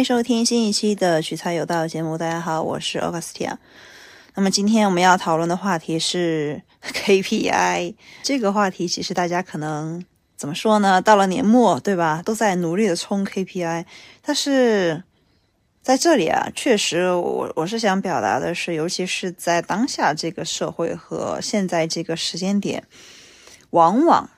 [0.00, 2.16] 迎收听新一期的取材有道节目。
[2.16, 3.58] 大家好，我是 Augustia。
[4.34, 7.94] 那么今天我们要讨论的话题是 KPI。
[8.22, 10.02] 这个话题其实大家可能
[10.38, 11.02] 怎么说呢？
[11.02, 12.22] 到了年末，对吧？
[12.24, 13.84] 都在努力的冲 KPI。
[14.22, 15.04] 但是
[15.82, 22.84] 在这里啊，确实，我我是想表达的是，尤其是在当下这个社会和现在这个时间点，
[23.68, 24.30] 往往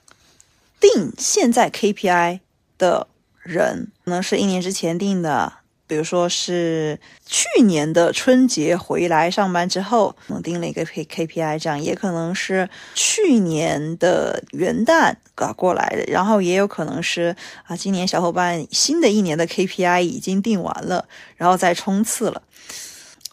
[0.80, 2.40] 定现在 KPI
[2.76, 3.06] 的。
[3.42, 5.52] 人可能是一年之前定的，
[5.86, 17.36] 比如说是去年的春节回来上班之后，可能定了一个 K K P I，这样也可能是去年的元旦搞过来的，然后也有可能是
[17.66, 22.40] 啊，今年小伙伴新的一年的 K P I 已经定完了，然后再冲刺了。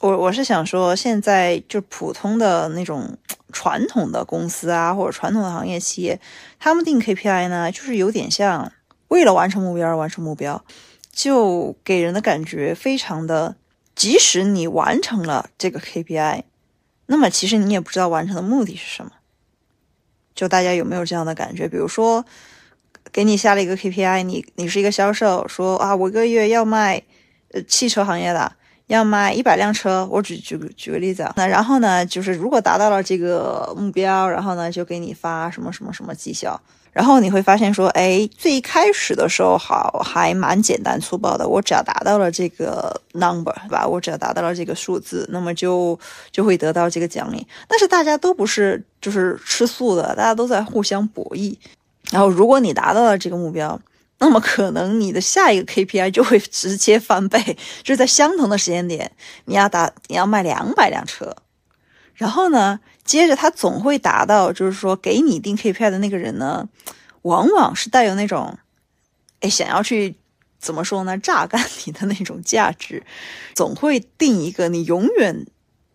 [0.01, 3.17] 我我是想说，现在就普通的那种
[3.53, 6.19] 传统的公司啊，或者传统的行业企业，
[6.57, 8.71] 他们定 K P I 呢，就是有点像。
[9.09, 10.63] 为了完成目标而完成目标，
[11.11, 13.55] 就给人的感觉非常的，
[13.95, 16.43] 即使你完成了这个 KPI，
[17.07, 19.11] 那么其实你也不知道完成的目的是什么。
[20.33, 21.67] 就大家有没有这样的感觉？
[21.67, 22.23] 比如说，
[23.11, 27.03] 给你下了一个 KPI，你你是一个销售，说啊，我一个月要卖，
[27.51, 28.53] 呃，汽车行业的
[28.87, 30.07] 要卖一百辆车。
[30.09, 36.61] 我举举举个例子啊，那然后呢，就是如果达到了这个目标，然后呢，就给你发什么什么什么绩效。
[36.91, 43.87] 然后你会发现说，哎，最开始的时候好还蛮简单粗暴的，我只要达到了这个 number，对吧？
[43.87, 45.97] 我只要达到了这个数字，那么就
[46.31, 47.45] 就会得到这个奖励。
[47.67, 51.55] 但是大家都不是就是吃素的，大家都在互相博弈。
[52.11, 53.79] 然后如果你达到了这个目标，
[54.17, 57.41] 那么可能你的下一个 KPI 就会直接翻倍，
[57.83, 59.09] 就是在相同的时间点，
[59.45, 61.33] 你要达你要卖两百辆车，
[62.19, 62.81] 然后呢？
[63.05, 66.67] 接着他总会达到，就是说给你定 KPI 的那个人呢，
[67.23, 68.55] 往往是带有那种，
[69.39, 70.15] 哎，想要去
[70.59, 73.01] 怎么说呢，榨干你的那种价值，
[73.55, 75.47] 总会定一个你永远，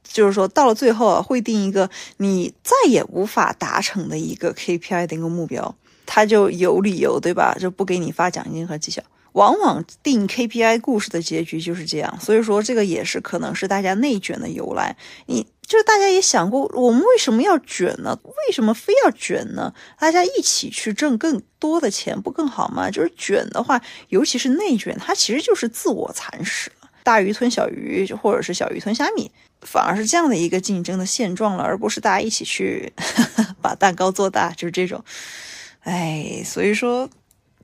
[0.02, 9.00] 就是说到了最后啊，会定一个你再也无法达成的一个 KPI 的一个目标，他就有理由对吧，就不给你发奖金和绩效。
[9.34, 14.96] 往往定 KPI 故事的结局就是这样，所以说这个也是可能是大家内卷的由来。
[15.26, 15.46] 你。
[15.66, 18.18] 就是大家也想过，我们为什么要卷呢？
[18.22, 19.72] 为什么非要卷呢？
[19.98, 22.90] 大家一起去挣更多的钱，不更好吗？
[22.90, 29.30] 就是卷的话，尤其是内卷，它其实就是自我蚕食了，大鱼吞小鱼，或者是小鱼吞虾米，
[29.62, 32.92] 反而是这样的一个竞争的现状了，而不是大家一起去
[33.62, 35.02] 把蛋糕做大，就是这种。
[35.80, 37.08] 哎，所以说，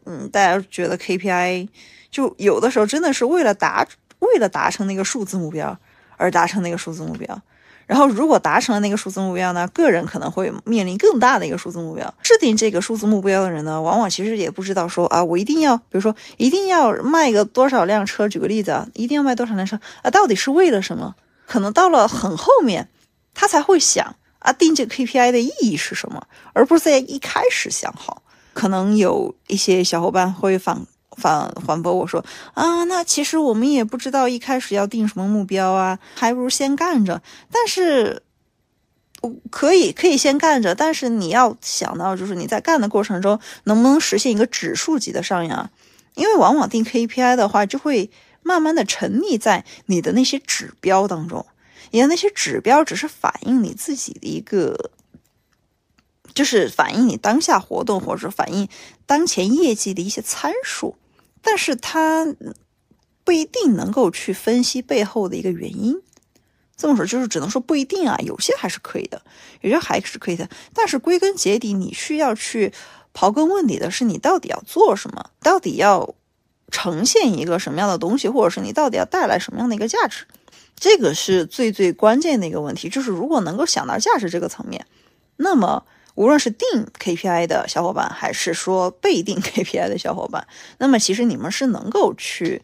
[0.07, 1.69] 嗯，大家觉得 KPI
[2.11, 3.87] 就有的时候真的是为了达
[4.21, 5.79] 为了达成那个数字目标
[6.17, 7.43] 而达成那个数字目标。
[7.91, 9.67] 然后，如果达成了那个数字目标呢？
[9.75, 12.15] 个人可能会面临更大的一个数字目标。
[12.23, 18.29] 制定这个数字目标的人呢，往往其实也不知道说啊，我一定要，比如说一定要卖个多少辆车。
[18.29, 20.11] 举个例子啊，一定要卖多少辆车啊？
[20.13, 21.17] 到底是为了什么？
[21.49, 22.89] 可能到了很后面，
[23.35, 28.23] 他才会想啊，定这个 KPI 的意义是什么，而不是在一开始想好。
[28.55, 30.87] 可能有一些小伙伴会反。
[31.17, 37.23] 反反驳我说啊，那其实我们也不知道一开始要定什么目标啊，还不如先干着。
[37.51, 38.23] 但是，
[39.21, 45.71] 我可以可以先干着，但是你要想到，就是你在干的过程中能不能实现一个指数级的上扬？
[46.15, 48.11] 因为往往定 KPI 的话，就会
[48.43, 51.47] 慢慢的沉溺在你的那些指标当中，
[51.91, 54.91] 你的那些指标只是反映你自己的一个。
[56.33, 58.69] 就是反映你当下活动，或者反映
[59.05, 60.97] 当前业绩的一些参数，
[61.43, 62.35] 但是它
[63.25, 66.01] 不一定能够去分析背后的一个原因。
[66.77, 69.21] 这么说就是只能说不一定啊，有些还是可以的，
[69.61, 70.49] 有些还是可以的。
[70.73, 72.73] 但是归根结底，你需要去
[73.13, 76.15] 刨根问底的是，你到底要做什么，到底要
[76.71, 80.27] 呈现一个什么样的东西，或者是你到底要带来什么样的一个价值，
[80.75, 82.89] 这个是最最关键的一个问题。
[82.89, 84.87] 就是如果能够想到价值这个层面，
[85.37, 85.85] 那么。
[86.21, 90.47] 无论是定 KPI 的小伙伴，还是说被定 KPI 的小伙伴，
[90.77, 92.61] 那么其实你们是能够去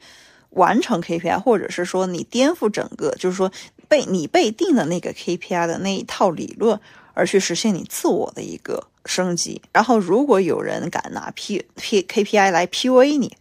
[0.50, 3.50] 完成 KPI，或者是说你颠覆整个，就是说
[3.88, 6.78] 被你被定的那个 KPI 的那一套理论，
[7.14, 9.62] 而去实现你自我的一个升级。
[9.72, 13.38] 然后，如果有人敢拿 P P KPI 来 PUA 你，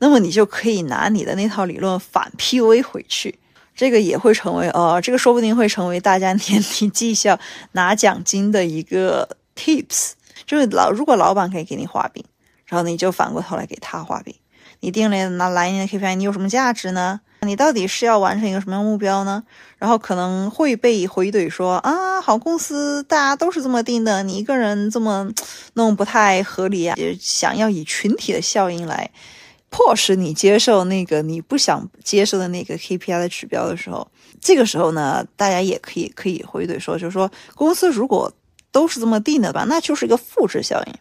[0.00, 3.38] 那么你就可以拿你的那套理论反 PUA 回去。
[3.74, 7.40] 这个也会成为呃，这个说不定会成为大家 年底绩效
[7.72, 9.26] 拿奖金的一个。
[9.56, 10.12] Tips
[10.46, 12.24] 就是老，如果老板可以给你画饼，
[12.66, 14.34] 然后你就反过头来给他画饼。
[14.80, 17.20] 你定了拿来年的 KPI，你有什么价值呢？
[17.42, 19.42] 你到底是要完成一个什么样目标呢？
[19.78, 25.30] 然后可能会被回怼说啊，好公司大家都是这么定的，你一个人这么
[25.74, 26.96] 弄不太合理啊。
[27.18, 29.10] 想要以群体的效应来
[29.70, 34.06] 迫使你接受那个你不想接受的那个 KPI 的指标的时候，
[34.40, 38.30] 这个时候呢，大家也可以可以回怼说，就是说公司如果
[38.74, 40.94] 都是这么定的吧，那就是一个复制效应。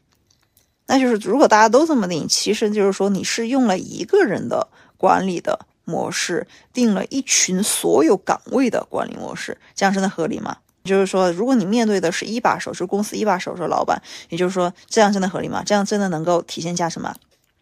[0.85, 10.55] 那就是如果大家都这么定，其实就是说你是用了一个人的管理的模式，定了一群所有岗位的管理模式，这样真的合理吗？
[10.83, 13.99] 就是说，如果你面对的是一把手，是公司一把手，是老板，
[14.29, 15.63] 也就是说，这样真的合理吗？
[15.65, 17.15] 这样真的能够体现价值吗？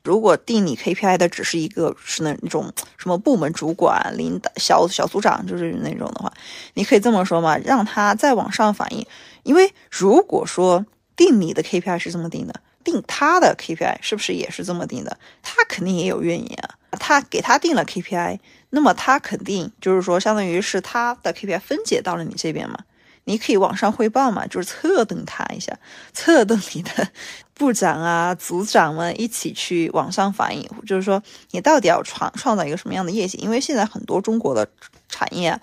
[0.03, 6.33] 如果定你 KPI 的只是一个是那那种什么部门主管、领导、小小组长，就是那种的话，
[6.73, 9.05] 你可以这么说嘛，让他再往上反映。
[9.43, 10.85] 因为如果说
[11.15, 15.17] 定你的 KPI 是这么定的，定他的 KPI 是不是也是这么定的？
[15.41, 16.97] 他肯定也有怨言啊。
[16.99, 18.39] 他给他定了 KPI，
[18.71, 22.79] 那么他肯定就是说，相当于是他的 KPI 分解到了你这边嘛。
[23.25, 25.77] 你可以往上汇报嘛，就是侧瞪他一下，
[26.11, 27.07] 侧瞪你的
[27.53, 31.21] 部长啊、组长们一起去往上反映，就是说
[31.51, 33.38] 你到底要创创造一个什么样的业绩？
[33.38, 34.67] 因为现在很多中国的
[35.07, 35.57] 产业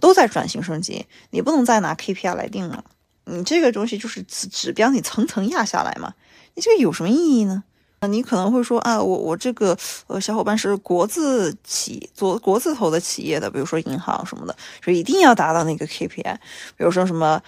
[0.00, 2.84] 都在转型升级，你不能再拿 KPI 来定了，
[3.26, 6.14] 你这个东西就是指指标，你层层压下来嘛，
[6.54, 7.62] 你这个有什么意义呢？
[8.08, 9.76] 你可能会说啊，我我这个
[10.06, 16.34] 呃小伙伴是国字企做国字头的企业的，比如说银行什么的，就一定要达到那个 KPI，
[16.76, 17.42] 比如说什么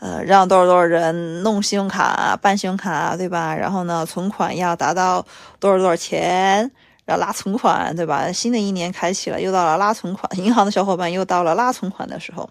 [0.00, 3.54] 呃让多少多少人弄信用卡办信用卡，对吧？
[3.54, 5.24] 然后呢存款要达到
[5.60, 6.68] 多少多少钱，
[7.04, 8.32] 然后拉存款，对吧？
[8.32, 12.50] 新的一年开启了，又到了拉存款，银行的小伙伴又到了拉存款的时候。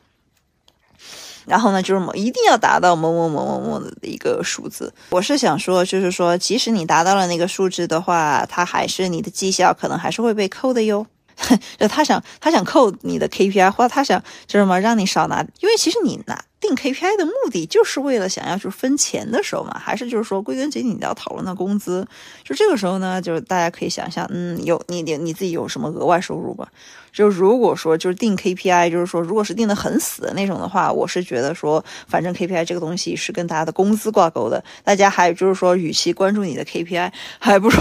[1.51, 4.93] 然后呢，就是某一定要达到某某某某某的一个数字。
[5.09, 11.05] 我是想说，就是说，即使你达到了那个数字的话，它还是你的绩效可能还是会被扣的哟。
[11.77, 16.41] 就他想他想扣你的 KPI，或者他想就什么让你少拿，因为其实你拿。
[16.61, 22.07] 定 KPI 的目的就是为了想要去分钱的时候嘛，还是就是说归根结底你要讨论的工资，
[22.43, 26.67] 就这个时候呢，就是大家可以想象，嗯，有你你你自己有什么额外收入吧？
[27.11, 37.77] 就如果说就是定 KPI，就是说如果是定的很死的那种的话，我是觉得说，反正 KPI 这个东西是跟大家的工资挂钩的，大家还有就是说，与其关注你的 KPI，还不如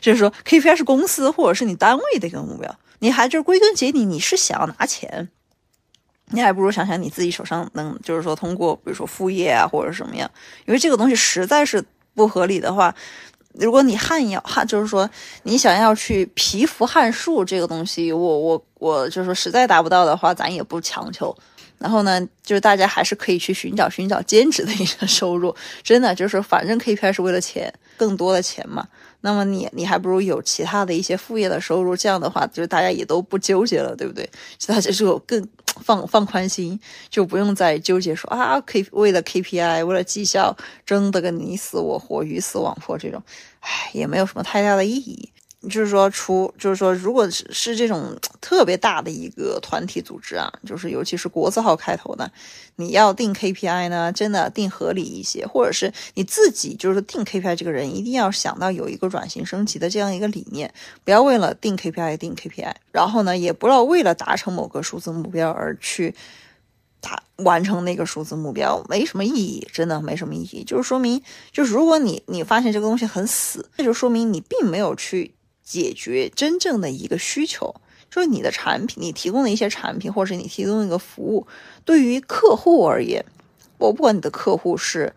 [0.00, 5.28] 就是说 KPI 是公司或者是你单位的一个目标，你还就是归根结底你是想要拿钱。
[6.30, 10.30] 你还不如想想你自己手上能，就是说通过，比如说副业啊，或者什么样，
[10.66, 11.82] 因为这个东西实在是
[12.14, 12.94] 不合理的话，
[13.52, 15.08] 如果你汉要汉，就是说
[15.44, 21.36] 你想要去蚍蜉撼树这个东西，我我我就是说实在达不到的话，咱也不强求。
[21.78, 28.88] 然后呢，就是大家还是可以去寻找寻找兼职的一个 收入，真的就是反正 KPI 是为了钱，更多的钱嘛。
[29.26, 34.30] 那么你你还不如有其他的一些副业的收入，这样的话就大家也都不纠结了，对不对？
[34.56, 35.44] 其他就更
[35.82, 36.78] 放放宽心，
[37.10, 40.56] 就不用再纠结说啊，K 为了 KPI 为了绩效
[40.86, 43.20] 争得个你死我活鱼死网破这种，
[43.58, 45.28] 唉，也没有什么太大的意义。
[45.62, 52.30] 就是说，出就是说，如果是是这种特别大的一个团体组织啊，就是尤其是国字号开头的，
[52.76, 60.72] 你要定 KPI 呢，真的定合理一些，或者是你自己就是定 KPI 这个人一定要想到有一个转型升级的这样一个理念，
[61.02, 66.14] 不要为了定 KPI 定 KPI，然后呢，也不要为了达成某个数字目标而去
[67.00, 70.62] 达完成那个数字目标，没什么意义，真的没什么意义。
[70.62, 71.20] 就是说明，
[71.50, 75.32] 就是如果你你发现这个东西很死，那就说明你并没有去。
[75.66, 77.74] 解决真正的一个需求，
[78.08, 81.44] 就是你的产品，你提供的一些产品，或者是你提供一个服务，
[81.84, 83.24] 对于客户而言，
[83.78, 85.12] 我不管你的客户是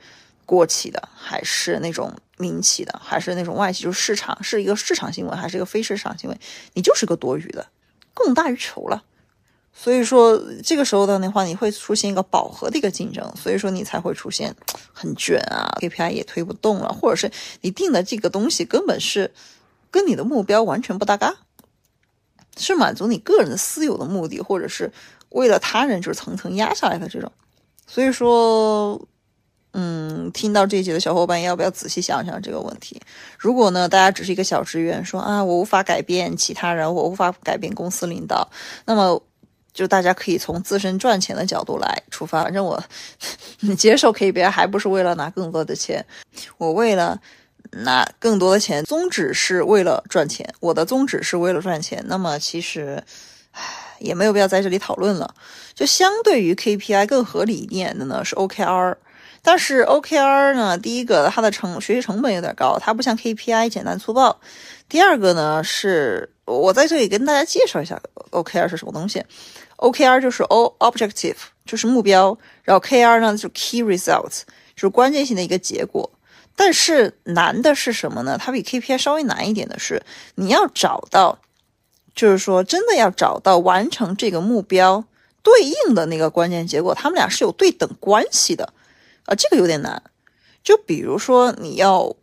[0.48, 6.36] 国企的，还是那种民企的，还是那种外企，就是市场是一个市场行为，还是一个非市场行为，
[6.74, 7.68] 你就是个多余的，
[8.16, 9.04] 供大于求了。
[9.72, 14.54] 所以说，这个时候的话，你会出现一个饱和的一个竞争，所以说你才会出现
[14.92, 19.30] 很卷啊，KPI 也推不动了，或者是你定的这个东西根本是。
[19.92, 21.34] 跟你的目标完全不搭嘎，
[22.58, 24.92] 是满足你个人的私有的目的，或者是
[25.30, 27.32] 为了他人就是层层压下来的这种。
[27.88, 29.02] 所以说，
[29.74, 33.02] 嗯，听到这一节的小伙伴要不要仔细想想这个问题？
[33.38, 38.48] 如果呢，大家只是一个小职员，说啊，我无法改变其他人，我无法改变公司领导，
[38.86, 39.22] 那么
[39.74, 42.44] 就大家可以从自身赚钱的角度来出发。
[42.44, 42.84] 反正我，
[43.62, 46.06] 你 接受 KPI 还不是为了拿更多的钱？
[46.58, 47.20] 我为了。
[47.72, 50.48] 拿更多的钱，宗旨是为了赚钱。
[50.60, 53.04] 我的宗旨是为了赚钱，那么其实，
[53.52, 53.62] 唉，
[54.00, 55.34] 也没有必要在这里讨论了。
[55.74, 58.96] 就相对于 KPI 更合理一点的呢是 OKR，
[59.42, 64.40] 但是 OKR 呢，第一个它的成学习成本有点高，它不像 KPI 简单粗暴。
[64.90, 68.02] 第二个呢是，我在这里跟大家介绍一下
[68.32, 69.24] OKR 是什么东西。
[69.78, 74.42] OKR 就是 O Objective，就是目标，然后 KR 呢就是 Key Results，
[74.76, 76.12] 就是关键性的一个结果。
[76.62, 78.38] 但是难的是什么呢？
[78.38, 80.04] 它比 KPI 稍微难一点的是，
[80.36, 81.40] 你要找到，
[82.14, 85.06] 就是说真的要找到完成这个目标
[85.42, 88.74] 对应的那个关键结果，他们俩是有对等关系的
[89.24, 90.04] 啊，这个有点难。
[90.62, 92.14] 就比如说你要，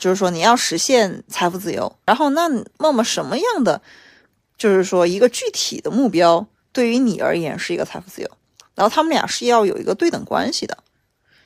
[0.00, 2.48] 就是说你要实现财富自由，然后那
[2.78, 3.80] 那么什么样的，
[4.58, 8.28] 就是说一个具体的目标对于你而言是一个财富自由，
[8.74, 10.76] 然后他们俩是要有一个对等关系的。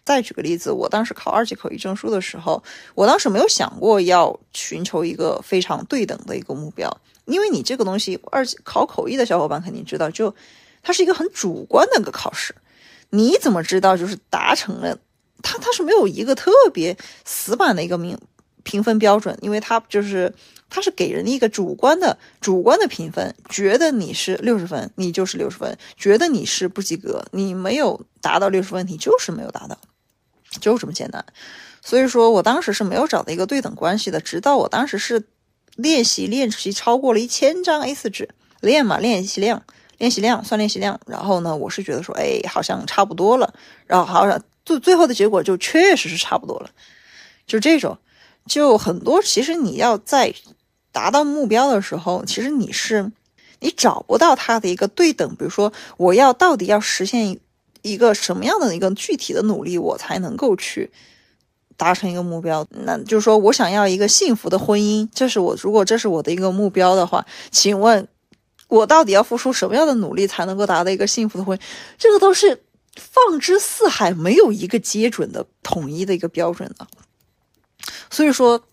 [0.04, 2.62] 再举个例子，我当时考二级口译证书的时候，
[2.94, 6.94] 我当时没有想过要寻求一个非常对等的一个目标，
[7.24, 10.34] 因为你这个东西，二级考口译的小伙伴肯定知道，就
[10.82, 12.54] 它是一个很主观的一个考试，
[13.10, 14.98] 你怎么知道就是达成了？
[15.42, 18.18] 它它是没有一个特别死板的一个评
[18.62, 20.34] 评分标准，因为它就是
[20.68, 29.78] 它是给人一个主观的主观的评分，觉得你是六十分，你就是六十分；觉得你是不及格，你没有达到六十分，你就是没有达到。
[30.60, 31.24] 就这么简单，
[31.82, 34.20] 所以说我当时是没有找到一个对等关系的。
[34.20, 35.24] 直到我当时是
[35.76, 38.28] 练习练习超过了一千张 A4 纸，
[38.60, 39.62] 练嘛练习量，
[39.98, 41.00] 练习量算练习量。
[41.06, 43.52] 然后呢，我是觉得说，哎，好像差不多了。
[43.86, 46.70] 然后好像最最后的结果就确实是差不多了。
[47.46, 47.98] 就这种，
[48.46, 49.20] 就很多。
[49.22, 50.32] 其实你要在
[50.92, 53.10] 达到目标的时候，其实你是
[53.58, 55.28] 你找不到它的一个对等。
[55.36, 57.38] 比如说，我要到底要实现。
[57.84, 60.90] 一个什么样的一个具体的努力，我才能够去
[61.76, 62.66] 达成一个目标？
[62.70, 68.08] 那就是说我想要一个幸福的婚姻，这是我如果这是我的一个目标的话，请问，
[68.68, 71.62] 我到底要付出什么样的努力才能够达到一个幸福的婚姻？
[71.98, 72.64] 这个都是
[72.96, 76.86] 放之四海，没有一个接准的统一的一个标准的。
[78.10, 78.64] 所以说，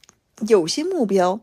[0.48, 1.42] 有些目标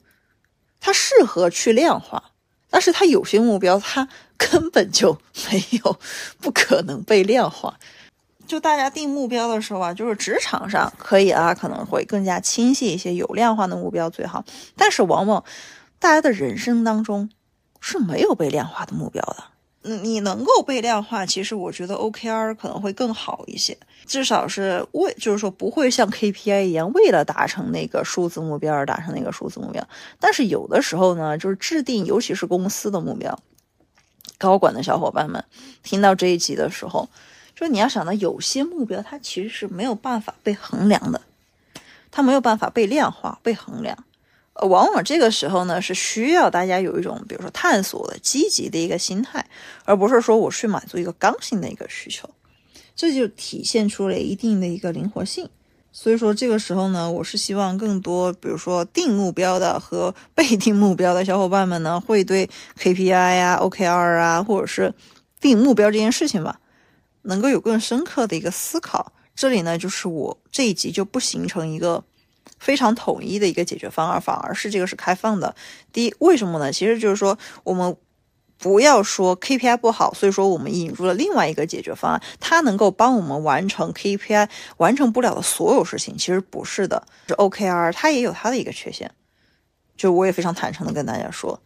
[0.81, 2.33] 它适合去量化。
[2.71, 4.07] 但是它有些目标，它
[4.39, 5.13] 根本就
[5.51, 5.99] 没有，
[6.41, 7.79] 不可能被量化。
[8.47, 14.43] 就大家定目标的时候啊，就是职场上可以啊，可能会更加清晰一些，有量化的目标最好。
[14.75, 15.45] 但是往往
[15.99, 17.29] 大家的人生当中
[17.81, 19.45] 是没有被量化的目标的。
[19.83, 23.77] 嗯，你能够被量化，其实我觉得 OKR 可能会更好一些，
[24.07, 29.87] 至少是为，就是说不会像 KPI 一样，为了达成那个数字目标而达成那个数字目标。
[30.19, 33.39] 但是有的时候呢，就是制定，尤其是公司的目标，
[34.39, 35.45] 高管的小伙伴们
[35.83, 37.09] 听到这一集的时候，
[37.55, 41.21] 就你要想到有些目标它其实是没有办法被衡量的，
[42.11, 44.05] 它没有办法被量化、被衡量。
[44.55, 49.47] 呃往往这个时候呢，是需要大家有一种，比如说探索的积极的一个心态，
[49.85, 52.29] 而不是说我去满足一个刚性的一个需求，
[52.97, 55.49] 这就体现出了一定的一个灵活性。
[55.91, 64.95] 所以说这个时候呢，我是希望更多，比如说定目标的和 被定目标的小伙伴们呢，会对 KPI 啊、OKR 啊，或者是
[65.41, 66.61] 定目标这件事情吧，
[67.23, 69.13] 能够有更深刻的一个思考。
[69.35, 72.05] 这里呢，就是我这一集就不形成一个。
[72.59, 75.55] 非常统一的一个解决方案，反而是这个是开放的。
[75.93, 76.73] 第一，为什么呢？
[76.73, 77.95] 其实就是说，我们
[78.59, 84.49] 不要说 KPI 不好，所以说我们引入了另外一个解决方案，它能够帮我们完成 KPI
[84.79, 86.17] 完成不了的所有事情。
[86.19, 89.11] 其实不是的，是 OKR 它也有它的一个缺陷。
[89.97, 91.61] 就我也非常坦诚的跟大家说，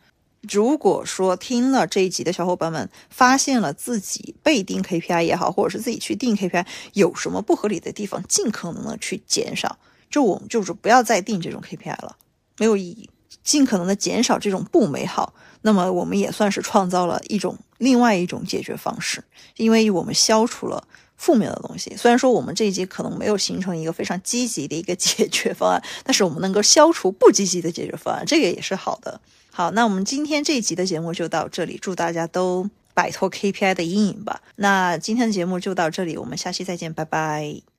[0.50, 9.78] 如果说听了这一集的小伙伴们发现了自己被定 KPI 也好，或者是自己去定 KPI 有什么不合理的地方，尽可能的去减少。
[10.10, 12.16] 就我们就是不要再定这种 KPI 了，
[12.58, 13.08] 没有意义。
[13.42, 19.22] 尽可能的减少这种不美好，那么我们也算是创造了一种另外一种解决方式，
[19.56, 21.94] 因为我们消除了负面的东西。
[21.96, 29.20] 虽然说我们这一集可能没有形成一个非常积极的一个解决方案， 但是我们能够消除不积极的解决方案，这个也是好的。
[29.50, 34.40] 好，那我们今天这一集的节目就到这里，祝大家都摆脱 KPI 的阴影吧。
[34.56, 37.71] 那今天的节目就到这里，我们下期再见，拜拜。